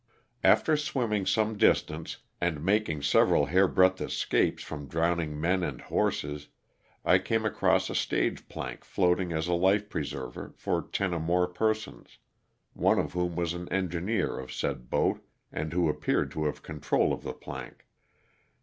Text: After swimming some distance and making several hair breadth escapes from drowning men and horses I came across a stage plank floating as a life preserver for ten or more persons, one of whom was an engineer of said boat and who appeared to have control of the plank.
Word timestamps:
After 0.43 0.75
swimming 0.75 1.27
some 1.27 1.59
distance 1.59 2.17
and 2.41 2.65
making 2.65 3.03
several 3.03 3.45
hair 3.45 3.67
breadth 3.67 4.01
escapes 4.01 4.63
from 4.63 4.87
drowning 4.87 5.39
men 5.39 5.61
and 5.61 5.79
horses 5.79 6.47
I 7.05 7.19
came 7.19 7.45
across 7.45 7.87
a 7.87 7.93
stage 7.93 8.49
plank 8.49 8.83
floating 8.83 9.31
as 9.31 9.47
a 9.47 9.53
life 9.53 9.89
preserver 9.89 10.53
for 10.57 10.81
ten 10.81 11.13
or 11.13 11.19
more 11.19 11.45
persons, 11.45 12.17
one 12.73 12.97
of 12.97 13.13
whom 13.13 13.35
was 13.35 13.53
an 13.53 13.69
engineer 13.69 14.39
of 14.39 14.51
said 14.51 14.89
boat 14.89 15.23
and 15.51 15.71
who 15.71 15.87
appeared 15.87 16.31
to 16.31 16.45
have 16.45 16.63
control 16.63 17.13
of 17.13 17.21
the 17.21 17.33
plank. 17.33 17.85